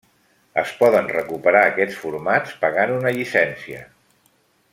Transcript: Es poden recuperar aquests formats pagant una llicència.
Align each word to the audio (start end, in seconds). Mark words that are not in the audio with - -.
Es 0.61 0.71
poden 0.79 1.09
recuperar 1.11 1.61
aquests 1.67 1.99
formats 2.05 2.57
pagant 2.65 2.95
una 2.97 3.13
llicència. 3.19 3.85